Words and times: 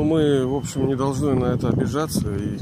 Но 0.00 0.04
мы, 0.04 0.46
в 0.46 0.54
общем, 0.54 0.88
не 0.88 0.96
должны 0.96 1.34
на 1.34 1.44
это 1.52 1.68
обижаться 1.68 2.34
и 2.34 2.56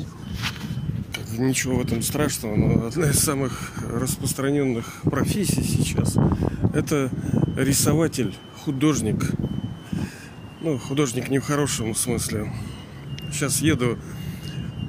ничего 1.38 1.76
в 1.76 1.82
этом 1.82 2.02
страшного, 2.02 2.56
но 2.56 2.88
одна 2.88 3.10
из 3.10 3.20
самых 3.20 3.74
распространенных 3.92 5.02
профессий 5.04 5.62
сейчас 5.62 6.16
это 6.74 7.12
рисователь, 7.56 8.34
художник. 8.64 9.24
Ну, 10.62 10.78
художник 10.78 11.28
не 11.28 11.38
в 11.38 11.44
хорошем 11.44 11.94
смысле. 11.94 12.52
Сейчас 13.30 13.62
еду 13.62 13.98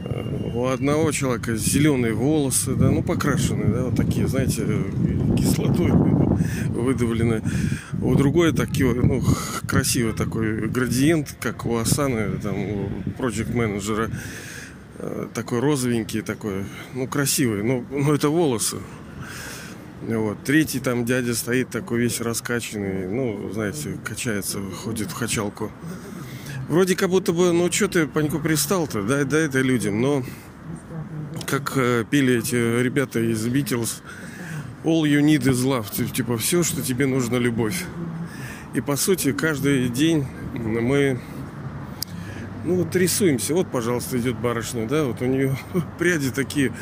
э, 0.06 0.52
у 0.56 0.66
одного 0.66 1.12
человека 1.12 1.56
зеленые 1.56 2.16
волосы, 2.16 2.74
да, 2.74 2.90
ну 2.90 3.04
покрашенные, 3.04 3.70
да, 3.70 3.84
вот 3.84 3.96
такие, 3.96 4.28
знаете, 4.28 4.66
кислотой 5.38 5.92
выдавлены. 6.70 7.42
У 8.02 8.16
другой 8.16 8.54
такие, 8.54 8.94
ну, 8.94 9.24
красивый 9.68 10.14
такой 10.14 10.68
градиент, 10.68 11.36
как 11.40 11.66
у 11.66 11.78
Асаны, 11.78 12.38
там, 12.42 12.56
у 12.58 12.90
проект 13.18 13.54
менеджера 13.54 14.10
Э, 15.02 15.28
такой 15.34 15.60
розовенький, 15.60 16.22
такой, 16.22 16.66
ну, 16.94 17.08
красивый, 17.08 17.64
ну, 17.64 17.86
ну 17.90 18.14
это 18.14 18.28
волосы. 18.28 18.78
Вот. 20.02 20.44
Третий 20.44 20.80
там 20.80 21.06
дядя 21.06 21.34
стоит 21.34 21.70
такой 21.70 22.02
весь 22.02 22.20
раскачанный, 22.20 23.08
ну, 23.08 23.50
знаете, 23.54 23.98
качается, 24.04 24.60
ходит 24.84 25.12
в 25.12 25.18
качалку. 25.18 25.72
Вроде 26.68 26.98
как 26.98 27.10
будто 27.10 27.32
бы, 27.32 27.54
ну, 27.54 27.72
что 27.72 27.88
ты, 27.88 28.08
Паньку, 28.08 28.40
пристал-то, 28.40 29.02
дай, 29.04 29.24
дай 29.24 29.46
это 29.46 29.62
людям, 29.62 30.02
но 30.02 30.24
как 31.48 31.78
э, 31.78 32.04
пели 32.10 32.40
эти 32.40 32.82
ребята 32.82 33.22
из 33.22 33.46
Beatles, 33.48 34.02
all 34.84 35.06
you 35.06 35.22
need 35.22 35.44
is 35.44 35.64
love, 35.66 36.12
типа 36.12 36.38
все, 36.38 36.64
что 36.64 36.82
тебе 36.82 37.06
нужно, 37.06 37.38
любовь. 37.38 37.86
И 38.74 38.82
по 38.82 38.96
сути, 38.96 39.32
каждый 39.32 39.90
день 39.90 40.28
мы 40.54 41.20
ну 42.66 42.76
вот 42.76 42.96
рисуемся. 42.96 43.54
Вот, 43.54 43.68
пожалуйста, 43.68 44.18
идет 44.18 44.38
барышня, 44.38 44.88
да, 44.88 45.06
вот 45.06 45.22
у 45.22 45.26
нее 45.26 45.58
пряди 45.98 46.30
такие, 46.30 46.74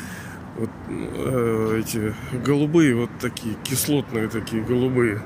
вот 0.56 0.70
э, 0.88 1.82
эти 1.84 2.14
голубые, 2.44 2.94
вот 2.94 3.10
такие 3.20 3.54
кислотные 3.62 4.28
такие 4.28 4.62
голубые. 4.62 5.22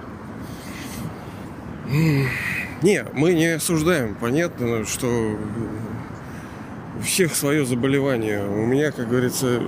Не, 2.82 3.04
мы 3.12 3.34
не 3.34 3.56
осуждаем. 3.56 4.14
Понятно, 4.14 4.84
что 4.84 5.38
у 6.98 7.02
всех 7.02 7.34
свое 7.34 7.64
заболевание. 7.64 8.46
У 8.46 8.66
меня, 8.66 8.92
как 8.92 9.08
говорится, 9.08 9.62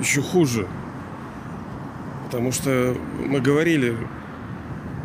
еще 0.00 0.22
хуже. 0.22 0.66
Потому 2.32 2.50
что 2.50 2.96
мы 3.26 3.42
говорили, 3.42 3.94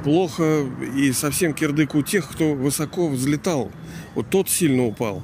плохо 0.06 0.64
и 0.96 1.12
совсем 1.12 1.54
кирдык 1.54 1.94
у 1.94 2.02
тех, 2.02 2.26
кто 2.32 2.54
высоко 2.54 3.10
взлетал. 3.10 3.70
Вот 4.16 4.30
тот 4.30 4.50
сильно 4.50 4.86
упал. 4.86 5.22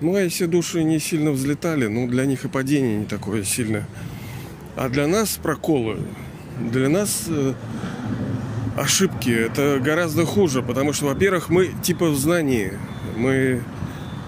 Ну, 0.00 0.14
а 0.14 0.22
если 0.22 0.46
души 0.46 0.82
не 0.82 0.98
сильно 0.98 1.32
взлетали, 1.32 1.86
ну, 1.86 2.08
для 2.08 2.24
них 2.24 2.46
и 2.46 2.48
падение 2.48 2.96
не 3.00 3.04
такое 3.04 3.44
сильное. 3.44 3.86
А 4.74 4.88
для 4.88 5.06
нас 5.06 5.36
проколы, 5.36 5.98
для 6.58 6.88
нас 6.88 7.26
э, 7.28 7.52
ошибки, 8.78 9.28
это 9.28 9.78
гораздо 9.84 10.24
хуже, 10.24 10.62
потому 10.62 10.94
что, 10.94 11.04
во-первых, 11.04 11.50
мы 11.50 11.72
типа 11.82 12.08
в 12.08 12.16
знании, 12.16 12.72
мы 13.18 13.62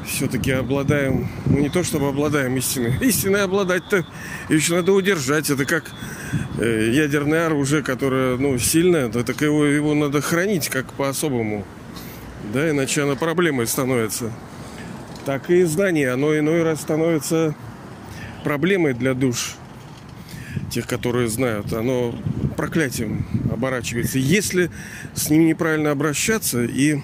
все-таки 0.07 0.53
обладаем, 0.53 1.29
ну 1.47 1.59
не 1.59 1.69
то 1.69 1.83
чтобы 1.83 2.09
обладаем 2.09 2.57
истиной, 2.57 2.97
истиной 3.01 3.43
обладать-то 3.43 4.07
еще 4.49 4.75
надо 4.75 4.93
удержать, 4.93 5.51
это 5.51 5.65
как 5.65 5.91
э, 6.59 6.91
ядерное 6.93 7.47
оружие, 7.47 7.83
которое, 7.83 8.37
ну, 8.37 8.59
сильное, 8.59 9.09
то 9.09 9.25
так 9.25 9.41
его, 9.43 9.65
его 9.65 9.95
надо 9.95 10.21
хранить 10.21 10.69
как 10.69 10.93
по-особому. 10.93 11.65
Да, 12.53 12.71
иначе 12.71 13.03
оно 13.03 13.17
проблемой 13.17 13.67
становится. 13.67 14.33
Так 15.25 15.51
и 15.51 15.65
здание, 15.65 16.13
оно 16.13 16.39
иной 16.39 16.63
раз 16.63 16.81
становится 16.81 17.57
проблемой 18.45 18.95
для 18.95 19.15
душ. 19.15 19.57
Тех, 20.71 20.87
которые 20.87 21.29
знают, 21.29 21.73
оно 21.73 22.15
проклятием 22.57 23.27
оборачивается. 23.53 24.19
Если 24.19 24.71
с 25.15 25.29
ним 25.31 25.47
неправильно 25.47 25.91
обращаться 25.91 26.65
и 26.65 27.03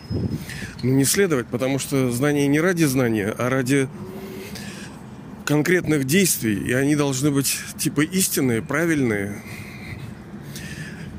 не 0.82 1.04
следовать, 1.04 1.46
потому 1.46 1.78
что 1.78 2.10
знание 2.10 2.46
не 2.46 2.60
ради 2.60 2.84
знания, 2.84 3.34
а 3.36 3.48
ради 3.48 3.88
конкретных 5.44 6.04
действий, 6.04 6.54
и 6.54 6.72
они 6.72 6.96
должны 6.96 7.30
быть 7.30 7.58
типа 7.78 8.02
истинные, 8.02 8.62
правильные, 8.62 9.42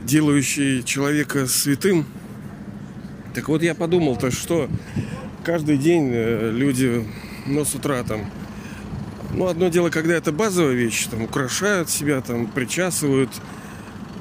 делающие 0.05 0.83
человека 0.83 1.47
святым– 1.47 2.05
так 3.33 3.49
вот 3.49 3.63
я 3.63 3.73
подумал-то, 3.73 4.29
что 4.29 4.69
каждый 5.43 5.77
день 5.77 6.11
э, 6.13 6.51
люди, 6.51 7.03
ну, 7.47 7.65
с 7.65 7.73
утра 7.73 8.03
там, 8.03 8.29
ну, 9.33 9.47
одно 9.47 9.69
дело, 9.69 9.89
когда 9.89 10.13
это 10.13 10.31
базовая 10.31 10.73
вещь, 10.73 11.07
там, 11.07 11.23
украшают 11.23 11.89
себя, 11.89 12.21
там, 12.21 12.45
причасывают, 12.45 13.31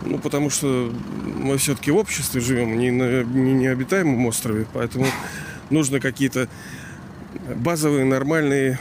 ну, 0.05 0.19
потому 0.19 0.51
что 0.51 0.93
мы 1.39 1.57
все-таки 1.59 1.91
в 1.91 1.97
обществе 1.97 2.41
живем, 2.41 2.79
не 2.79 2.91
на 2.91 3.23
не 3.23 3.53
необитаемом 3.55 4.27
острове, 4.27 4.67
поэтому 4.73 5.07
нужно 5.71 6.01
какие-то 6.01 6.49
базовые, 7.57 8.05
нормальные 8.05 8.79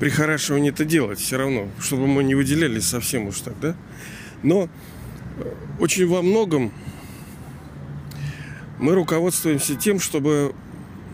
прихорашивания 0.00 0.70
это 0.70 0.84
делать 0.84 1.18
все 1.18 1.36
равно, 1.36 1.68
чтобы 1.80 2.06
мы 2.06 2.22
не 2.22 2.34
выделялись 2.34 2.86
совсем 2.86 3.26
уж 3.28 3.40
так, 3.40 3.54
да? 3.60 3.74
Но 4.42 4.68
очень 5.80 6.06
во 6.06 6.22
многом 6.22 6.72
мы 8.78 8.94
руководствуемся 8.94 9.74
тем, 9.74 9.98
чтобы 9.98 10.54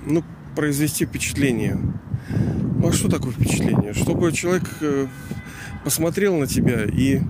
ну, 0.04 0.22
произвести 0.54 1.06
впечатление. 1.06 1.78
Ну 2.28 2.88
а 2.88 2.92
что 2.92 3.08
такое 3.08 3.32
впечатление? 3.32 3.94
Чтобы 3.94 4.32
человек 4.32 4.68
э, 4.80 5.06
посмотрел 5.84 6.36
на 6.36 6.46
тебя 6.46 6.84
и 6.84 7.20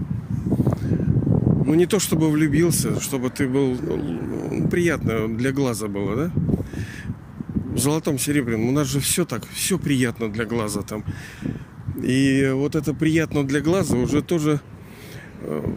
ну 1.66 1.74
не 1.74 1.86
то 1.86 1.98
чтобы 1.98 2.30
влюбился, 2.30 3.00
чтобы 3.00 3.30
ты 3.30 3.48
был 3.48 3.74
ну, 3.74 4.68
приятно 4.68 5.28
для 5.28 5.52
глаза 5.52 5.88
было, 5.88 6.16
да? 6.16 6.30
В 7.74 7.78
золотом 7.78 8.18
серебряном. 8.18 8.68
У 8.68 8.72
нас 8.72 8.86
же 8.86 9.00
все 9.00 9.24
так, 9.24 9.44
все 9.52 9.78
приятно 9.78 10.30
для 10.30 10.44
глаза 10.44 10.82
там. 10.82 11.04
И 12.02 12.50
вот 12.54 12.76
это 12.76 12.94
приятно 12.94 13.44
для 13.44 13.60
глаза 13.60 13.96
уже 13.96 14.22
тоже 14.22 14.60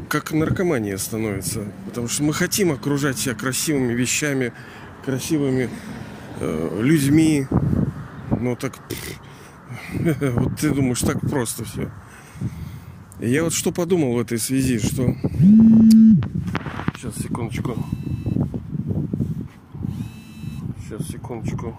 как 0.10 0.32
наркомания 0.32 0.98
становится. 0.98 1.66
Потому 1.86 2.08
что 2.08 2.24
мы 2.24 2.34
хотим 2.34 2.72
окружать 2.72 3.18
себя 3.18 3.36
красивыми 3.36 3.94
вещами, 3.94 4.54
красивыми 5.06 5.70
э, 6.40 6.80
людьми. 6.82 7.48
Ну 8.40 8.56
так, 8.56 8.78
вот 9.94 10.60
ты 10.60 10.72
думаешь, 10.72 11.02
так 11.02 11.20
просто 11.22 11.66
все. 11.66 11.92
Я 13.20 13.44
вот 13.44 13.54
что 13.54 13.72
подумал 13.72 14.14
в 14.14 14.20
этой 14.20 14.38
связи, 14.38 14.78
что... 14.78 15.16
Сейчас, 16.96 17.16
секундочку. 17.18 17.76
Сейчас, 20.84 21.08
секундочку. 21.08 21.76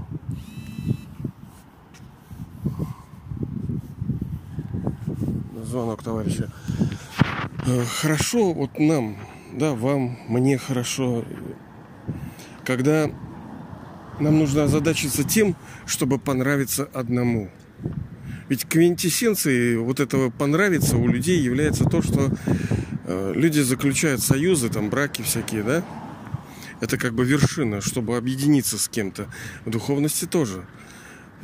Звонок 5.62 6.02
товарища. 6.02 6.50
Э, 7.66 7.84
хорошо 7.84 8.52
вот 8.52 8.78
нам, 8.78 9.16
да, 9.52 9.74
вам, 9.74 10.18
мне 10.28 10.58
хорошо, 10.58 11.24
когда 12.64 13.10
нам 14.18 14.38
нужно 14.38 14.64
озадачиться 14.64 15.22
тем, 15.22 15.54
чтобы 15.86 16.18
понравиться 16.18 16.88
одному. 16.92 17.48
Ведь 18.48 18.64
квинтэссенцией 18.66 19.76
вот 19.76 20.00
этого 20.00 20.30
понравиться 20.30 20.96
у 20.96 21.06
людей 21.06 21.38
является 21.38 21.84
то, 21.84 22.00
что 22.00 22.30
э, 23.04 23.32
люди 23.34 23.60
заключают 23.60 24.22
союзы, 24.22 24.70
там 24.70 24.88
браки 24.88 25.22
всякие, 25.22 25.62
да? 25.62 25.84
Это 26.80 26.96
как 26.96 27.14
бы 27.14 27.24
вершина, 27.24 27.80
чтобы 27.80 28.16
объединиться 28.16 28.78
с 28.78 28.88
кем-то. 28.88 29.28
В 29.64 29.70
духовности 29.70 30.24
тоже. 30.24 30.64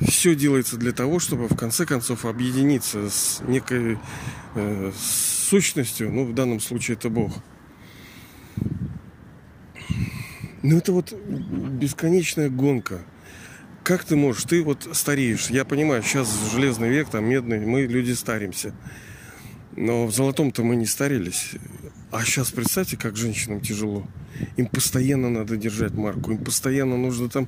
Все 0.00 0.34
делается 0.34 0.76
для 0.76 0.92
того, 0.92 1.20
чтобы 1.20 1.46
в 1.46 1.56
конце 1.56 1.86
концов 1.86 2.24
объединиться 2.24 3.10
с 3.10 3.40
некой 3.46 3.98
э, 4.54 4.92
сущностью, 4.98 6.10
ну, 6.10 6.24
в 6.24 6.34
данном 6.34 6.58
случае 6.58 6.96
это 6.96 7.10
Бог. 7.10 7.32
Ну, 10.62 10.78
это 10.78 10.92
вот 10.92 11.12
бесконечная 11.12 12.48
гонка. 12.48 13.00
Как 13.84 14.02
ты 14.02 14.16
можешь? 14.16 14.44
Ты 14.44 14.62
вот 14.62 14.88
стареешь. 14.92 15.50
Я 15.50 15.66
понимаю, 15.66 16.02
сейчас 16.02 16.50
железный 16.50 16.88
век, 16.88 17.10
там 17.10 17.26
медный, 17.26 17.60
мы 17.60 17.82
люди 17.82 18.12
старимся. 18.12 18.74
Но 19.76 20.06
в 20.06 20.14
золотом-то 20.14 20.62
мы 20.62 20.74
не 20.76 20.86
старились. 20.86 21.50
А 22.10 22.24
сейчас 22.24 22.50
представьте, 22.50 22.96
как 22.96 23.16
женщинам 23.16 23.60
тяжело. 23.60 24.06
Им 24.56 24.68
постоянно 24.68 25.28
надо 25.28 25.58
держать 25.58 25.92
марку, 25.92 26.32
им 26.32 26.38
постоянно 26.38 26.96
нужно 26.96 27.28
там 27.28 27.46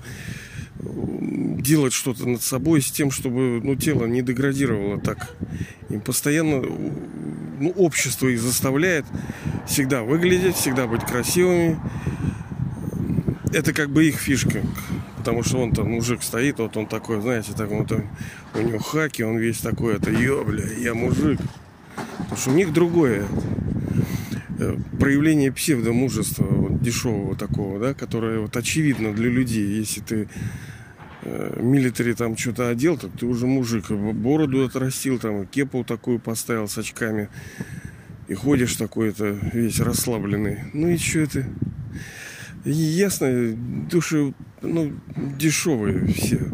делать 0.79 1.95
что-то 1.95 2.29
над 2.29 2.43
собой 2.43 2.83
с 2.83 2.91
тем, 2.91 3.11
чтобы 3.11 3.63
ну, 3.65 3.75
тело 3.75 4.05
не 4.05 4.21
деградировало 4.21 5.01
так. 5.01 5.35
Им 5.89 6.03
постоянно 6.03 6.61
ну, 7.59 7.71
общество 7.77 8.29
их 8.29 8.43
заставляет 8.43 9.07
всегда 9.67 10.03
выглядеть, 10.03 10.57
всегда 10.57 10.87
быть 10.87 11.03
красивыми. 11.03 11.81
это 13.55 13.73
как 13.73 13.89
бы 13.89 14.07
их 14.07 14.17
фишка. 14.17 14.61
Потому 15.27 15.43
что 15.43 15.59
он 15.59 15.73
там 15.73 15.91
мужик 15.91 16.23
стоит, 16.23 16.61
вот 16.61 16.77
он 16.77 16.87
такой, 16.87 17.21
знаете, 17.21 17.51
так 17.53 17.69
вот 17.69 17.91
он, 17.91 18.05
у 18.55 18.61
него 18.61 18.79
хаки, 18.79 19.25
он 19.25 19.39
весь 19.39 19.59
такой, 19.59 19.97
это 19.97 20.09
ё, 20.09 20.47
я 20.79 20.95
мужик. 20.95 21.41
Потому 22.17 22.37
что 22.37 22.51
у 22.51 22.55
них 22.55 22.73
другое 22.73 23.27
э, 24.61 24.77
проявление 25.01 25.51
псевдомужества, 25.51 26.45
вот, 26.45 26.81
дешевого 26.81 27.35
такого, 27.35 27.81
да, 27.81 27.93
которое 27.93 28.39
вот 28.39 28.57
очевидно 28.57 29.13
для 29.13 29.29
людей. 29.29 29.67
Если 29.67 30.01
ты 30.01 30.29
э, 31.23 31.59
милитари 31.61 32.13
там 32.13 32.37
что-то 32.37 32.69
одел, 32.69 32.97
то 32.97 33.09
ты 33.09 33.27
уже 33.27 33.49
мужик. 33.49 33.91
Бороду 33.91 34.65
отрастил, 34.65 35.19
там, 35.19 35.45
кепу 35.49 35.83
такую 35.83 36.21
поставил 36.21 36.69
с 36.69 36.79
очками. 36.79 37.31
И 38.29 38.35
ходишь 38.35 38.77
такой-то 38.77 39.37
весь 39.53 39.81
расслабленный. 39.81 40.59
Ну 40.73 40.87
и 40.87 40.97
что 40.97 41.19
это? 41.19 41.47
ясно, 42.67 43.55
души, 43.91 44.35
ну, 44.63 44.93
дешевые 45.17 46.07
все. 46.09 46.51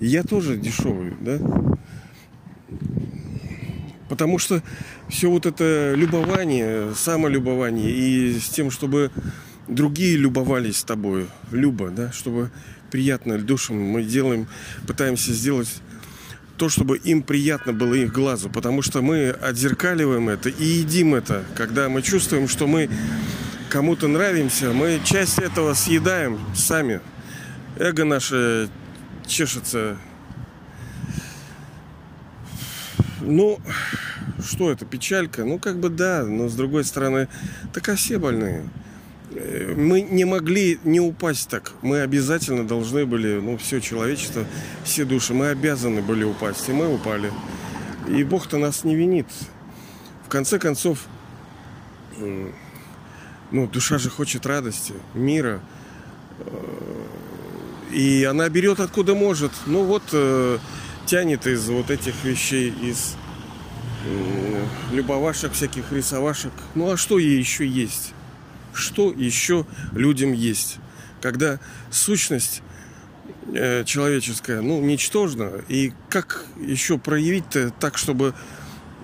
Я 0.00 0.22
тоже 0.22 0.56
дешевый, 0.56 1.14
да? 1.20 1.38
Потому 4.08 4.38
что 4.38 4.62
все 5.08 5.28
вот 5.30 5.46
это 5.46 5.94
любование, 5.96 6.94
самолюбование 6.94 7.90
и 7.90 8.38
с 8.38 8.48
тем, 8.48 8.70
чтобы 8.70 9.10
другие 9.66 10.16
любовались 10.16 10.84
тобой, 10.84 11.26
Люба, 11.50 11.90
да, 11.90 12.12
чтобы 12.12 12.50
приятно 12.90 13.38
душам 13.38 13.76
мы 13.76 14.04
делаем, 14.04 14.46
пытаемся 14.86 15.32
сделать 15.32 15.68
то, 16.56 16.68
чтобы 16.68 16.98
им 16.98 17.22
приятно 17.22 17.72
было 17.72 17.94
их 17.94 18.12
глазу, 18.12 18.48
потому 18.48 18.82
что 18.82 19.02
мы 19.02 19.30
отзеркаливаем 19.30 20.28
это 20.28 20.50
и 20.50 20.64
едим 20.64 21.14
это, 21.14 21.44
когда 21.56 21.88
мы 21.88 22.02
чувствуем, 22.02 22.46
что 22.46 22.66
мы 22.66 22.88
кому-то 23.68 24.06
нравимся, 24.06 24.72
мы 24.72 25.00
часть 25.04 25.38
этого 25.38 25.74
съедаем 25.74 26.38
сами. 26.54 27.00
Эго 27.76 28.04
наше 28.04 28.70
чешется. 29.26 29.96
Ну, 33.20 33.58
что 34.44 34.70
это, 34.70 34.84
печалька? 34.84 35.44
Ну, 35.44 35.58
как 35.58 35.80
бы 35.80 35.88
да, 35.88 36.24
но 36.24 36.48
с 36.48 36.54
другой 36.54 36.84
стороны, 36.84 37.28
так 37.72 37.88
а 37.88 37.96
все 37.96 38.18
больные. 38.18 38.68
Э, 39.32 39.74
мы 39.76 40.02
не 40.02 40.24
могли 40.24 40.78
не 40.84 41.00
упасть 41.00 41.48
так. 41.48 41.72
Мы 41.82 42.02
обязательно 42.02 42.66
должны 42.66 43.06
были, 43.06 43.40
ну, 43.40 43.56
все 43.58 43.80
человечество, 43.80 44.44
все 44.84 45.04
души, 45.04 45.34
мы 45.34 45.48
обязаны 45.48 46.00
были 46.00 46.22
упасть. 46.22 46.68
И 46.68 46.72
мы 46.72 46.94
упали. 46.94 47.32
И 48.08 48.22
Бог-то 48.22 48.58
нас 48.58 48.84
не 48.84 48.94
винит. 48.94 49.26
В 50.26 50.28
конце 50.28 50.60
концов, 50.60 51.06
ну, 53.50 53.66
душа 53.66 53.98
же 53.98 54.10
хочет 54.10 54.46
радости, 54.46 54.94
мира. 55.14 55.60
И 57.94 58.24
она 58.24 58.48
берет 58.48 58.80
откуда 58.80 59.14
может. 59.14 59.52
Ну 59.66 59.84
вот 59.84 60.02
э, 60.12 60.58
тянет 61.06 61.46
из 61.46 61.68
вот 61.68 61.90
этих 61.90 62.24
вещей, 62.24 62.74
из 62.82 63.14
э, 64.04 64.64
любовашек, 64.92 65.52
всяких 65.52 65.92
рисовашек. 65.92 66.52
Ну 66.74 66.90
а 66.90 66.96
что 66.96 67.18
ей 67.18 67.38
еще 67.38 67.64
есть? 67.64 68.12
Что 68.72 69.12
еще 69.12 69.64
людям 69.92 70.32
есть? 70.32 70.78
Когда 71.22 71.60
сущность 71.92 72.62
э, 73.54 73.84
человеческая, 73.84 74.60
ну, 74.60 74.80
ничтожна. 74.80 75.52
И 75.68 75.92
как 76.08 76.44
еще 76.60 76.98
проявить-то 76.98 77.70
так, 77.78 77.96
чтобы 77.96 78.34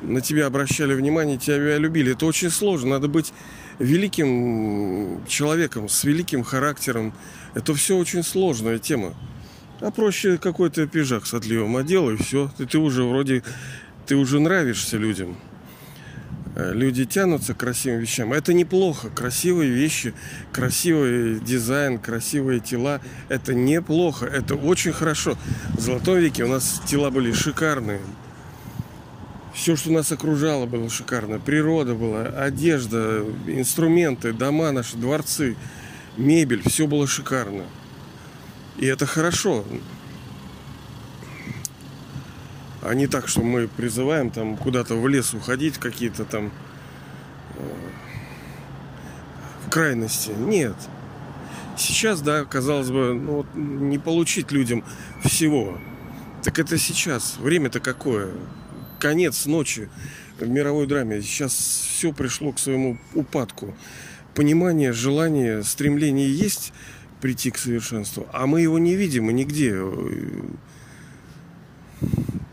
на 0.02 0.20
тебя 0.20 0.46
обращали 0.46 0.94
внимание, 0.94 1.38
тебя 1.38 1.78
любили? 1.78 2.12
Это 2.14 2.26
очень 2.26 2.50
сложно. 2.50 2.90
Надо 2.90 3.06
быть 3.06 3.32
великим 3.80 5.24
человеком, 5.26 5.88
с 5.88 6.04
великим 6.04 6.44
характером. 6.44 7.12
Это 7.54 7.74
все 7.74 7.96
очень 7.96 8.22
сложная 8.22 8.78
тема. 8.78 9.14
А 9.80 9.90
проще 9.90 10.36
какой-то 10.38 10.86
пиджак 10.86 11.26
с 11.26 11.34
отливом 11.34 11.76
одел, 11.76 12.10
и 12.10 12.16
все. 12.16 12.52
И 12.58 12.66
ты 12.66 12.78
уже 12.78 13.02
вроде, 13.02 13.42
ты 14.06 14.14
уже 14.14 14.38
нравишься 14.38 14.98
людям. 14.98 15.36
Э, 16.54 16.72
люди 16.74 17.06
тянутся 17.06 17.54
к 17.54 17.58
красивым 17.58 18.00
вещам. 18.00 18.34
Это 18.34 18.52
неплохо. 18.52 19.08
Красивые 19.08 19.70
вещи, 19.70 20.12
красивый 20.52 21.40
дизайн, 21.40 21.98
красивые 21.98 22.60
тела. 22.60 23.00
Это 23.30 23.54
неплохо. 23.54 24.26
Это 24.26 24.54
очень 24.54 24.92
хорошо. 24.92 25.38
В 25.76 25.80
Золотом 25.80 26.18
веке 26.18 26.44
у 26.44 26.48
нас 26.48 26.82
тела 26.86 27.10
были 27.10 27.32
шикарные 27.32 28.00
все, 29.54 29.76
что 29.76 29.90
нас 29.90 30.12
окружало, 30.12 30.66
было 30.66 30.88
шикарно. 30.88 31.38
Природа 31.38 31.94
была, 31.94 32.22
одежда, 32.22 33.24
инструменты, 33.46 34.32
дома 34.32 34.70
наши, 34.72 34.96
дворцы, 34.96 35.56
мебель, 36.16 36.62
все 36.68 36.86
было 36.86 37.06
шикарно. 37.06 37.64
И 38.78 38.86
это 38.86 39.06
хорошо. 39.06 39.64
А 42.82 42.94
не 42.94 43.06
так, 43.06 43.28
что 43.28 43.42
мы 43.42 43.68
призываем 43.68 44.30
там 44.30 44.56
куда-то 44.56 44.94
в 44.94 45.06
лес 45.06 45.34
уходить, 45.34 45.78
какие-то 45.78 46.24
там 46.24 46.50
э, 47.56 47.62
крайности. 49.70 50.30
Нет. 50.30 50.76
Сейчас, 51.76 52.22
да, 52.22 52.44
казалось 52.44 52.90
бы, 52.90 53.14
ну, 53.14 53.32
вот 53.36 53.46
не 53.54 53.98
получить 53.98 54.50
людям 54.50 54.84
всего. 55.24 55.78
Так 56.42 56.58
это 56.58 56.78
сейчас. 56.78 57.36
Время-то 57.38 57.80
какое? 57.80 58.30
Конец 59.00 59.46
ночи 59.46 59.88
в 60.38 60.48
мировой 60.48 60.86
драме. 60.86 61.20
Сейчас 61.22 61.52
все 61.52 62.12
пришло 62.12 62.52
к 62.52 62.60
своему 62.60 62.98
упадку. 63.14 63.74
Понимание, 64.34 64.92
желание, 64.92 65.64
стремление 65.64 66.32
есть 66.32 66.72
прийти 67.20 67.50
к 67.50 67.58
совершенству, 67.58 68.28
а 68.32 68.46
мы 68.46 68.60
его 68.60 68.78
не 68.78 68.94
видим 68.94 69.28
и 69.30 69.32
нигде. 69.32 69.76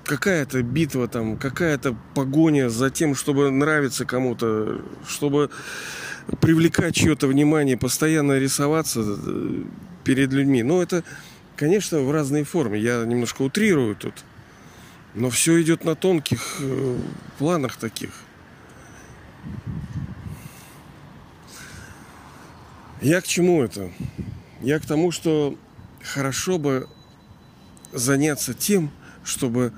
Какая-то 0.03 0.63
битва 0.63 1.07
там, 1.07 1.37
какая-то 1.37 1.95
погоня 2.15 2.69
за 2.69 2.89
тем, 2.89 3.13
чтобы 3.13 3.51
нравиться 3.51 4.05
кому-то, 4.05 4.81
чтобы 5.05 5.49
привлекать 6.41 6.95
чье-то 6.95 7.27
внимание, 7.27 7.77
постоянно 7.77 8.39
рисоваться 8.39 9.01
э, 9.05 9.63
перед 10.03 10.31
людьми. 10.31 10.63
Но 10.63 10.81
это, 10.81 11.03
конечно, 11.55 11.99
в 11.99 12.11
разной 12.11 12.43
форме. 12.43 12.79
Я 12.79 13.05
немножко 13.05 13.41
утрирую 13.41 13.95
тут. 13.95 14.13
Но 15.17 15.31
все 15.31 15.59
идет 15.59 15.83
на 15.83 15.95
тонких 15.95 16.57
э, 16.59 16.97
планах 17.39 17.77
таких. 17.77 18.11
Я 23.01 23.19
к 23.21 23.25
чему 23.25 23.63
это? 23.63 23.91
Я 24.61 24.79
к 24.79 24.85
тому, 24.85 25.11
что 25.11 25.57
хорошо 26.03 26.59
бы 26.59 26.87
заняться 27.91 28.53
тем, 28.53 28.91
чтобы 29.23 29.73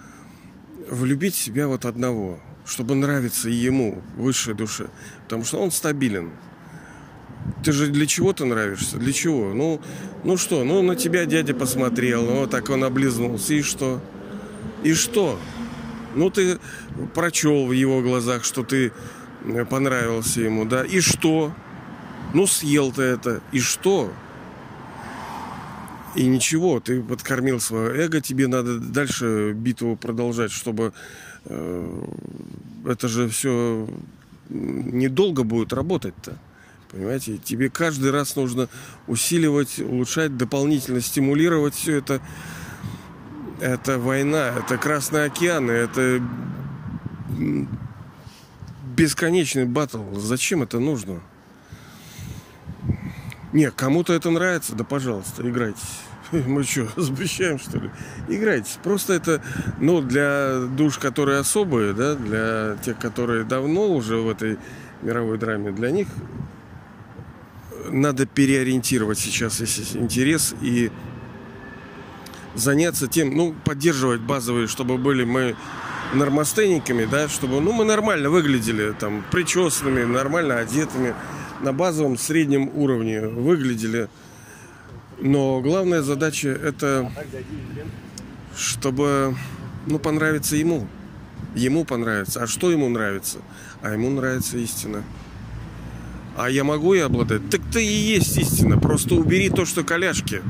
влюбить 0.90 1.36
себя 1.36 1.70
вот 1.70 1.86
одного, 1.86 2.42
чтобы 2.66 2.96
нравиться 2.96 3.48
ему, 3.48 4.02
высшей 4.18 4.56
душе, 4.56 4.90
потому 5.24 5.46
что 5.46 5.62
он 5.62 5.72
стабилен. 5.72 6.32
Ты 7.64 7.72
же 7.72 7.88
для 7.88 8.08
чего 8.08 8.34
ты 8.34 8.44
нравишься? 8.44 8.98
Для 8.98 9.14
чего? 9.14 9.54
Ну, 9.54 9.80
ну 10.26 10.36
что, 10.36 10.66
ну 10.66 10.82
на 10.82 10.98
тебя 10.98 11.26
дядя 11.26 11.54
посмотрел, 11.54 12.26
ну 12.26 12.40
вот 12.42 12.52
так 12.52 12.70
он 12.70 12.84
облизнулся, 12.84 13.54
и 13.54 13.62
что? 13.62 14.02
И 14.84 14.94
что? 14.94 15.40
Ну, 16.16 16.30
ты 16.30 16.60
прочел 17.14 17.68
в 17.68 17.72
его 17.72 18.02
глазах, 18.02 18.44
что 18.44 18.64
ты 18.64 18.92
э, 19.46 19.66
понравился 19.66 20.42
ему, 20.42 20.66
да? 20.66 20.84
И 20.84 21.02
что? 21.02 21.54
Ну, 22.34 22.48
съел 22.48 22.92
ты 22.92 23.04
это. 23.04 23.42
И 23.52 23.60
что? 23.60 24.12
И 26.16 26.26
ничего, 26.26 26.80
ты 26.80 27.02
подкормил 27.02 27.60
свое 27.60 28.06
эго, 28.06 28.20
тебе 28.20 28.48
надо 28.48 28.80
дальше 28.80 29.54
битву 29.54 29.96
продолжать, 29.96 30.52
чтобы 30.52 30.94
э, 31.46 32.06
это 32.86 33.08
же 33.08 33.30
все 33.30 33.88
недолго 34.50 35.44
будет 35.44 35.72
работать-то. 35.72 36.38
Понимаете, 36.92 37.38
тебе 37.38 37.70
каждый 37.70 38.10
раз 38.10 38.36
нужно 38.36 38.68
усиливать, 39.06 39.78
улучшать, 39.80 40.36
дополнительно 40.36 41.02
стимулировать 41.02 41.76
все 41.76 41.98
это 41.98 42.20
это 43.60 44.00
война, 44.00 44.54
это 44.58 44.78
Красный 44.78 45.26
океан, 45.26 45.70
это 45.70 46.22
бесконечный 48.96 49.66
батл. 49.66 50.04
Зачем 50.16 50.64
это 50.64 50.80
нужно? 50.80 51.22
Не, 53.54 53.72
кому-то 53.72 54.14
это 54.14 54.30
нравится, 54.30 54.76
да 54.76 54.84
пожалуйста, 54.84 55.48
играйте. 55.48 55.82
Мы 56.32 56.64
что, 56.64 56.88
запрещаем, 56.96 57.60
что 57.60 57.80
ли? 57.80 57.90
Играйте. 58.28 58.72
Просто 58.84 59.14
это, 59.14 59.42
ну, 59.80 60.02
для 60.02 60.60
душ, 60.60 60.98
которые 60.98 61.40
особые, 61.40 61.94
да, 61.94 62.16
для 62.16 62.78
тех, 62.84 63.00
которые 63.00 63.44
давно 63.44 63.92
уже 63.94 64.18
в 64.18 64.30
этой 64.30 64.58
мировой 65.02 65.38
драме, 65.38 65.72
для 65.72 65.92
них 65.92 66.08
надо 67.90 68.26
переориентировать 68.26 69.18
сейчас 69.18 69.62
интерес 69.96 70.54
и 70.62 70.92
заняться 72.56 73.08
тем, 73.08 73.36
ну, 73.36 73.56
поддерживать 73.64 74.22
базовые, 74.22 74.68
чтобы 74.68 74.98
были 74.98 75.24
мы 75.24 75.56
нормостейниками, 76.14 77.06
да, 77.06 77.28
чтобы, 77.28 77.62
ну, 77.62 77.72
мы 77.72 77.86
нормально 77.86 78.30
выглядели, 78.30 78.94
там, 79.00 79.24
причесанными, 79.32 80.04
нормально 80.04 80.60
одетыми, 80.60 81.14
на 81.62 81.74
базовом 81.74 82.18
среднем 82.18 82.70
уровне 82.74 83.22
выглядели. 83.22 84.10
Но 85.20 85.60
главная 85.62 86.02
задача 86.02 86.50
это, 86.50 87.12
чтобы 88.56 89.36
ну, 89.86 90.00
понравиться 90.00 90.56
ему. 90.56 90.88
Ему 91.56 91.84
понравится. 91.84 92.44
А 92.44 92.48
что 92.48 92.72
ему 92.72 92.90
нравится? 92.90 93.40
А 93.82 93.92
ему 93.92 94.10
нравится 94.10 94.58
истина. 94.58 95.04
А 96.38 96.50
я 96.50 96.64
могу 96.64 96.94
и 96.94 97.00
обладать? 97.00 97.50
Так 97.50 97.62
ты 97.72 97.84
и 97.84 97.92
есть 97.92 98.38
истина. 98.38 98.78
Просто 98.78 99.16
убери 99.16 99.50
то, 99.50 99.66
что 99.66 99.84
коляшки. 99.84 100.42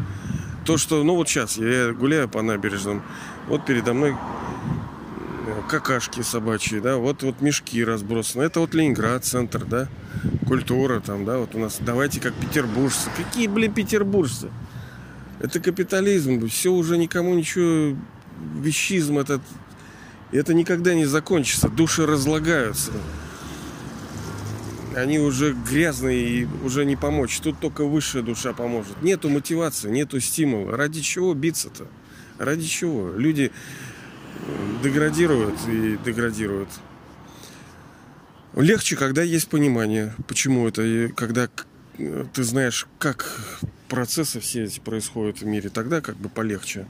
То, 0.69 0.77
что, 0.77 1.03
ну 1.03 1.15
вот 1.15 1.27
сейчас 1.27 1.57
я 1.57 1.93
гуляю 1.93 2.29
по 2.29 2.43
набережным. 2.43 3.01
Вот 3.47 3.65
передо 3.65 3.95
мной 3.95 4.11
э, 4.11 5.61
какашки 5.67 6.21
собачьи, 6.21 6.79
да, 6.79 6.97
вот, 6.97 7.23
вот 7.23 7.41
мешки 7.41 7.83
разбросаны. 7.83 8.43
Это 8.43 8.59
вот 8.59 8.75
Ленинград, 8.75 9.25
центр, 9.25 9.65
да, 9.65 9.87
культура 10.45 10.99
там, 10.99 11.25
да, 11.25 11.39
вот 11.39 11.55
у 11.55 11.57
нас, 11.57 11.79
давайте 11.79 12.21
как 12.21 12.35
петербуржцы. 12.35 13.09
Какие, 13.17 13.47
блин, 13.47 13.73
петербуржцы? 13.73 14.51
Это 15.39 15.59
капитализм, 15.59 16.47
все 16.47 16.71
уже 16.71 16.99
никому 16.99 17.33
ничего, 17.33 17.97
вещизм 18.55 19.17
этот, 19.17 19.41
это 20.31 20.53
никогда 20.53 20.93
не 20.93 21.05
закончится, 21.05 21.67
души 21.67 22.05
разлагаются 22.05 22.91
они 24.95 25.19
уже 25.19 25.53
грязные 25.53 26.27
и 26.27 26.47
уже 26.63 26.85
не 26.85 26.95
помочь. 26.95 27.39
Тут 27.39 27.59
только 27.59 27.85
высшая 27.85 28.21
душа 28.21 28.53
поможет. 28.53 29.01
Нету 29.01 29.29
мотивации, 29.29 29.89
нету 29.89 30.19
стимула. 30.19 30.75
Ради 30.75 31.01
чего 31.01 31.33
биться-то? 31.33 31.87
Ради 32.37 32.65
чего? 32.65 33.11
Люди 33.15 33.51
деградируют 34.83 35.55
и 35.67 35.97
деградируют. 36.03 36.69
Легче, 38.55 38.95
когда 38.95 39.21
есть 39.21 39.47
понимание, 39.47 40.13
почему 40.27 40.67
это, 40.67 40.81
и 40.81 41.07
когда 41.09 41.49
э, 41.97 42.25
ты 42.33 42.43
знаешь, 42.43 42.87
как 42.97 43.39
процессы 43.87 44.39
все 44.39 44.63
эти 44.63 44.79
происходят 44.79 45.41
в 45.41 45.45
мире, 45.45 45.69
тогда 45.69 46.01
как 46.01 46.17
бы 46.17 46.29
полегче. 46.29 46.87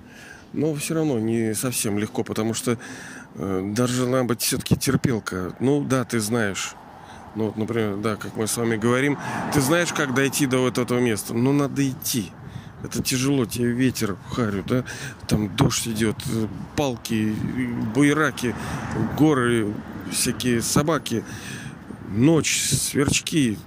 Но 0.54 0.74
все 0.76 0.96
равно 0.96 1.20
не 1.20 1.54
совсем 1.54 2.00
легко, 2.00 2.24
потому 2.24 2.54
что 2.54 2.78
э, 3.36 3.72
должна 3.76 4.24
быть 4.24 4.42
все-таки 4.42 4.76
терпелка. 4.78 5.56
Ну 5.60 5.84
да, 5.84 6.06
ты 6.06 6.20
знаешь, 6.20 6.76
ну, 7.40 7.46
вот, 7.46 7.56
например, 7.56 7.96
да, 7.96 8.18
как 8.18 8.36
мы 8.36 8.48
с 8.48 8.58
вами 8.58 8.76
говорим, 8.76 9.18
ты 9.54 9.62
знаешь, 9.62 9.94
как 9.94 10.14
дойти 10.14 10.46
до 10.46 10.58
вот 10.58 10.78
этого 10.78 11.00
места. 11.00 11.34
Ну, 11.34 11.54
надо 11.54 11.88
идти. 11.88 12.34
Это 12.84 13.02
тяжело, 13.02 13.46
тебе 13.46 13.72
ветер 13.72 14.18
в 14.28 14.36
харю, 14.36 14.62
да, 14.68 14.84
там 15.28 15.56
дождь 15.56 15.88
идет, 15.88 16.18
палки, 16.76 17.34
буераки, 17.96 18.54
горы, 19.18 19.74
всякие 20.12 20.62
собаки, 20.62 21.24
ночь, 22.10 22.60
сверчки, 22.60 23.58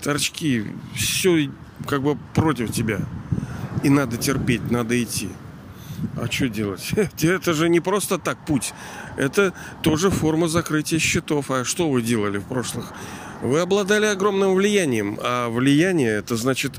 торчки, 0.00 0.66
все 0.94 1.50
как 1.88 2.02
бы 2.02 2.16
против 2.34 2.72
тебя. 2.72 3.00
И 3.82 3.88
надо 3.88 4.16
терпеть, 4.18 4.70
надо 4.70 5.00
идти. 5.02 5.30
А 6.16 6.30
что 6.30 6.48
делать? 6.48 6.92
Это 7.22 7.52
же 7.54 7.68
не 7.68 7.80
просто 7.80 8.18
так 8.18 8.38
путь. 8.44 8.72
Это 9.16 9.52
тоже 9.82 10.10
форма 10.10 10.48
закрытия 10.48 10.98
счетов. 10.98 11.50
А 11.50 11.64
что 11.64 11.90
вы 11.90 12.02
делали 12.02 12.38
в 12.38 12.44
прошлых? 12.44 12.92
Вы 13.42 13.60
обладали 13.60 14.06
огромным 14.06 14.54
влиянием. 14.54 15.18
А 15.22 15.48
влияние 15.50 16.12
это 16.12 16.36
значит 16.36 16.72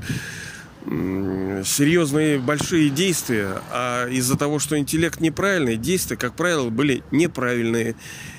серьезные 1.64 2.38
большие 2.38 2.88
действия, 2.88 3.60
а 3.70 4.08
из-за 4.08 4.38
того, 4.38 4.58
что 4.58 4.78
интеллект 4.78 5.20
неправильный, 5.20 5.76
действия, 5.76 6.16
как 6.16 6.34
правило, 6.34 6.70
были 6.70 7.02
неправильные. 7.10 7.94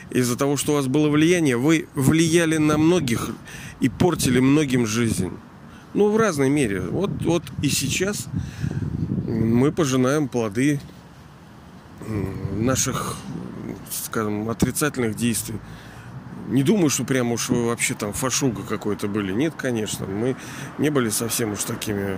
Из-за 0.09 0.35
того, 0.35 0.57
что 0.57 0.71
у 0.71 0.75
вас 0.75 0.87
было 0.87 1.07
влияние, 1.09 1.57
вы 1.57 1.87
влияли 1.93 2.57
на 2.57 2.79
многих 2.79 3.29
и 3.79 3.89
портили 3.89 4.39
многим 4.39 4.87
жизнь. 4.87 5.31
Ну, 5.93 6.09
в 6.09 6.17
разной 6.17 6.49
мере. 6.49 6.81
Вот, 6.81 7.11
вот 7.21 7.43
и 7.61 7.69
сейчас 7.69 8.25
мы 9.29 9.71
пожинаем 9.71 10.27
плоды 10.27 10.79
наших, 12.55 13.17
скажем, 13.91 14.49
отрицательных 14.49 15.15
действий. 15.15 15.59
Не 16.47 16.63
думаю, 16.63 16.89
что 16.89 17.03
прямо 17.03 17.33
уж 17.33 17.49
вы 17.49 17.67
вообще 17.67 17.93
там 17.93 18.11
фашуга 18.11 18.63
какой-то 18.63 19.07
были. 19.07 19.31
Нет, 19.33 19.53
конечно, 19.55 20.07
мы 20.07 20.35
не 20.79 20.89
были 20.89 21.09
совсем 21.09 21.51
уж 21.51 21.63
такими. 21.63 22.17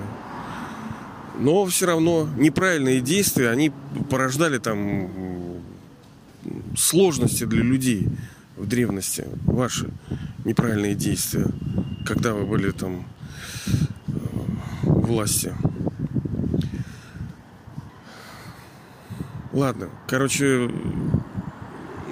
Но 1.38 1.65
все 1.65 1.88
равно 1.88 2.30
неправильные 2.38 3.01
действия, 3.01 3.50
они 3.50 3.74
порождали 4.10 4.58
там 4.58 5.10
сложности 6.77 7.44
для 7.44 7.62
людей 7.62 8.08
в 8.56 8.68
древности. 8.68 9.25
Ваши 9.46 9.89
неправильные 10.46 10.96
действия, 10.96 11.48
когда 12.06 12.34
вы 12.34 12.46
были 12.46 12.72
там 12.72 13.06
у 14.84 15.01
власти. 15.01 15.53
Ладно, 19.53 19.89
короче, 20.08 20.72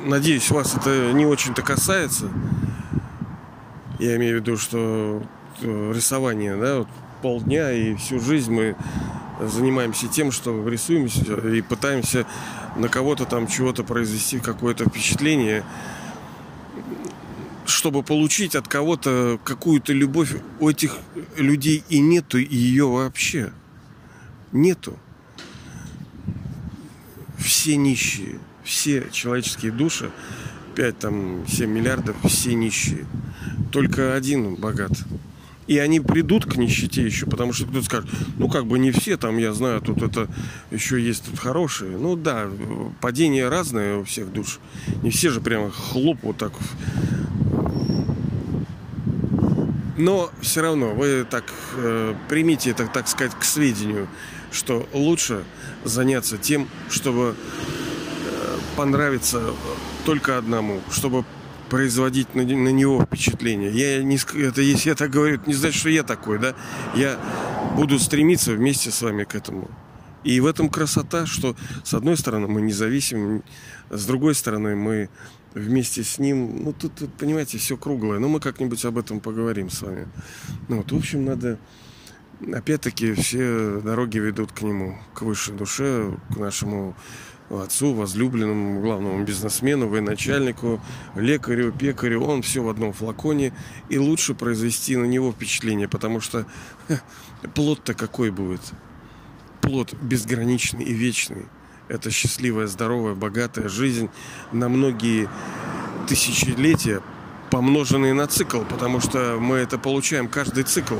надеюсь, 0.04 0.52
вас 0.52 0.76
это 0.76 1.14
не 1.14 1.26
очень-то 1.26 1.62
касается. 1.62 2.30
Я 3.98 4.18
имею 4.18 4.38
в 4.38 4.42
виду, 4.42 4.58
что 4.58 5.24
э, 5.62 5.92
рисование, 5.96 6.58
да, 6.58 6.80
вот 6.80 6.88
полдня 7.22 7.72
и 7.72 7.96
всю 7.96 8.20
жизнь 8.20 8.52
мы 8.52 8.76
занимаемся 9.40 10.10
тем, 10.10 10.34
что 10.34 10.68
рисуемся 10.68 11.36
и 11.48 11.62
пытаемся 11.62 12.26
на 12.76 12.90
кого-то 12.90 13.24
там 13.24 13.48
чего-то 13.48 13.86
произвести, 13.86 14.40
какое-то 14.40 14.90
впечатление, 14.90 15.64
чтобы 17.66 18.04
получить 18.04 18.56
от 18.56 18.68
кого-то 18.68 19.40
какую-то 19.46 19.94
любовь. 19.94 20.36
У 20.60 20.68
этих 20.68 20.98
людей 21.38 21.86
и 21.88 22.02
нету 22.02 22.38
ее 22.38 22.88
вообще. 22.88 23.54
Нету 24.52 24.98
все 27.40 27.76
нищие, 27.76 28.40
все 28.64 29.08
человеческие 29.12 29.72
души, 29.72 30.12
5 30.76 31.00
там 31.00 31.48
7 31.48 31.70
миллиардов, 31.70 32.16
все 32.24 32.54
нищие. 32.54 33.06
Только 33.72 34.16
один 34.16 34.56
богат. 34.56 34.92
И 35.68 35.78
они 35.78 36.00
придут 36.00 36.46
к 36.46 36.56
нищете 36.56 37.06
еще, 37.06 37.28
потому 37.28 37.54
что 37.54 37.66
кто-то 37.66 37.86
скажет, 37.86 38.10
ну 38.38 38.50
как 38.50 38.66
бы 38.66 38.80
не 38.80 38.90
все, 38.90 39.18
там 39.18 39.38
я 39.38 39.54
знаю, 39.54 39.82
тут 39.82 40.02
это 40.02 40.28
еще 40.72 41.00
есть 41.00 41.26
тут 41.26 41.38
хорошие. 41.38 41.96
Ну 41.96 42.16
да, 42.16 42.50
падение 43.02 43.50
разное 43.50 43.98
у 43.98 44.04
всех 44.04 44.34
душ. 44.34 44.60
Не 45.04 45.12
все 45.12 45.30
же 45.30 45.42
прямо 45.42 45.70
хлоп 45.70 46.18
вот 46.24 46.38
так. 46.38 46.54
Но 50.00 50.32
все 50.42 50.62
равно 50.62 50.96
вы 50.96 51.26
так 51.30 51.44
э, 51.76 52.16
примите 52.28 52.72
это, 52.72 52.88
так 52.88 53.08
сказать, 53.08 53.34
к 53.36 53.44
сведению 53.44 54.08
что 54.52 54.88
лучше 54.94 55.44
заняться 55.84 56.38
тем, 56.38 56.68
чтобы 56.90 57.36
э, 57.36 58.58
понравиться 58.76 59.54
только 60.06 60.38
одному, 60.38 60.82
чтобы 60.92 61.26
производить 61.70 62.34
на, 62.34 62.44
на 62.44 62.70
него 62.70 63.04
впечатление. 63.06 63.72
Я 63.72 64.04
не, 64.04 64.18
это 64.44 64.62
если 64.62 64.90
я 64.90 64.96
так 64.96 65.12
говорю, 65.12 65.36
это 65.36 65.48
не 65.48 65.54
значит, 65.54 65.80
что 65.80 65.90
я 65.90 66.04
такой, 66.04 66.40
да. 66.40 66.56
Я 66.96 67.20
буду 67.76 68.00
стремиться 68.00 68.54
вместе 68.54 68.90
с 68.92 69.02
вами 69.02 69.24
к 69.24 69.36
этому. 69.36 69.70
И 70.24 70.40
в 70.40 70.48
этом 70.48 70.70
красота, 70.70 71.26
что 71.26 71.56
с 71.84 71.94
одной 71.94 72.18
стороны 72.18 72.48
мы 72.48 72.62
независимы, 72.62 73.44
с 73.90 74.06
другой 74.06 74.36
стороны 74.36 74.76
мы 74.76 75.10
вместе 75.54 76.04
с 76.04 76.20
ним, 76.20 76.64
ну 76.64 76.74
тут, 76.74 76.96
тут 76.96 77.14
понимаете, 77.14 77.58
все 77.58 77.78
круглое, 77.78 78.20
но 78.20 78.28
мы 78.28 78.40
как-нибудь 78.40 78.84
об 78.86 78.98
этом 78.98 79.20
поговорим 79.20 79.70
с 79.70 79.82
вами. 79.82 80.08
Ну 80.68 80.78
вот, 80.78 80.92
в 80.92 80.96
общем, 80.96 81.26
надо 81.26 81.60
опять-таки 82.54 83.14
все 83.14 83.82
дороги 83.82 84.18
ведут 84.18 84.52
к 84.52 84.62
нему, 84.62 84.98
к 85.14 85.22
высшей 85.22 85.56
душе, 85.56 86.18
к 86.34 86.38
нашему 86.38 86.96
отцу, 87.50 87.94
возлюбленному, 87.94 88.82
главному 88.82 89.24
бизнесмену, 89.24 89.88
военачальнику, 89.88 90.80
лекарю, 91.16 91.72
пекарю. 91.72 92.24
Он 92.24 92.42
все 92.42 92.62
в 92.62 92.70
одном 92.70 92.94
флаконе. 92.94 93.54
И 93.90 93.98
лучше 93.98 94.36
произвести 94.36 94.96
на 94.96 95.06
него 95.06 95.32
впечатление, 95.32 95.88
потому 95.88 96.20
что 96.20 96.46
плод-то 97.56 97.94
какой 97.94 98.30
будет? 98.30 98.62
Плод 99.62 99.94
безграничный 99.96 100.84
и 100.84 100.94
вечный. 100.94 101.46
Это 101.90 102.12
счастливая, 102.12 102.68
здоровая, 102.68 103.16
богатая 103.16 103.68
жизнь 103.68 104.10
на 104.52 104.70
многие 104.70 105.28
тысячелетия, 106.08 107.02
помноженные 107.50 108.14
на 108.14 108.28
цикл, 108.28 108.62
потому 108.62 109.02
что 109.02 109.38
мы 109.40 109.58
это 109.58 109.80
получаем 109.80 110.28
каждый 110.28 110.64
цикл. 110.64 110.98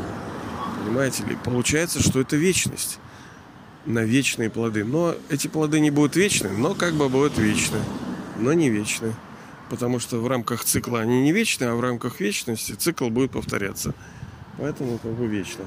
Понимаете 0.84 1.24
ли? 1.26 1.38
Получается, 1.44 2.02
что 2.02 2.20
это 2.20 2.36
вечность 2.36 3.00
на 3.86 4.04
вечные 4.04 4.50
плоды. 4.50 4.84
Но 4.84 5.16
эти 5.30 5.48
плоды 5.48 5.80
не 5.80 5.92
будут 5.92 6.16
вечны, 6.16 6.50
но 6.50 6.74
как 6.74 6.96
бы 6.96 7.08
будут 7.08 7.38
вечны, 7.38 7.80
но 8.38 8.54
не 8.54 8.70
вечны. 8.70 9.14
Потому 9.70 10.00
что 10.00 10.18
в 10.18 10.28
рамках 10.28 10.64
цикла 10.64 11.02
они 11.02 11.22
не 11.22 11.32
вечны, 11.32 11.66
а 11.66 11.76
в 11.76 11.82
рамках 11.82 12.20
вечности 12.20 12.72
цикл 12.72 13.10
будет 13.10 13.32
повторяться. 13.32 13.94
Поэтому 14.58 14.98
как 14.98 15.12
бы 15.12 15.28
вечно. 15.28 15.66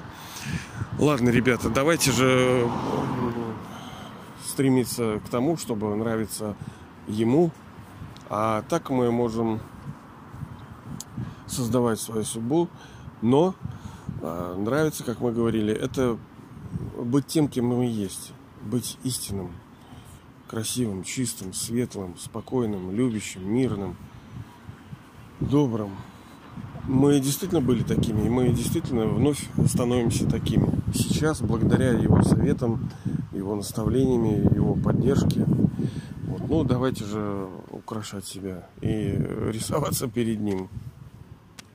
Ладно, 0.99 1.31
ребята, 1.31 1.71
давайте 1.71 2.11
же 2.11 2.69
стремиться 4.52 5.21
к 5.25 5.28
тому, 5.30 5.56
чтобы 5.56 5.94
нравиться 5.97 6.54
ему. 7.09 7.50
А 8.28 8.62
так 8.68 8.90
мы 8.90 9.11
можем 9.11 9.61
создавать 11.47 12.00
свою 12.00 12.25
судьбу, 12.25 12.68
но 13.23 13.54
а, 14.21 14.56
нравится, 14.56 15.04
как 15.04 15.21
мы 15.21 15.32
говорили, 15.32 15.73
это 15.75 16.18
быть 16.99 17.26
тем, 17.26 17.49
кем 17.49 17.66
мы 17.66 17.87
есть. 17.87 18.32
Быть 18.62 18.99
истинным, 19.02 19.52
красивым, 20.47 21.02
чистым, 21.02 21.52
светлым, 21.52 22.16
спокойным, 22.18 22.92
любящим, 22.92 23.50
мирным, 23.52 23.97
добрым. 25.40 25.97
Мы 26.85 27.21
действительно 27.21 27.61
были 27.61 27.83
такими, 27.83 28.27
и 28.27 28.29
мы 28.29 28.49
действительно 28.49 29.07
вновь 29.07 29.49
становимся 29.69 30.29
такими. 30.29 30.69
Сейчас, 30.93 31.41
благодаря 31.41 31.91
его 31.91 32.23
советам, 32.23 32.91
его 33.33 33.55
наставлениями, 33.55 34.53
его 34.55 34.75
поддержке, 34.75 35.47
вот, 36.27 36.49
ну 36.49 36.65
давайте 36.65 37.05
же 37.05 37.47
украшать 37.71 38.27
себя 38.27 38.67
и 38.81 39.17
рисоваться 39.53 40.09
перед 40.09 40.41
ним. 40.41 40.69